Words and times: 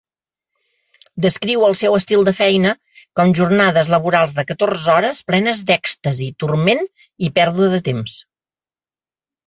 Descriu 1.25 1.65
el 1.67 1.75
seu 1.81 1.97
estil 1.97 2.25
de 2.29 2.33
feina 2.37 2.71
com 3.21 3.35
jornades 3.41 3.93
laborals 3.97 4.35
de 4.41 4.47
catorze 4.55 4.91
hores 4.97 5.23
plenes 5.31 5.65
d'èxtasi, 5.71 6.33
turment 6.47 6.87
i 7.29 7.35
pèrdua 7.41 7.73
de 7.79 7.87
temps. 7.93 8.21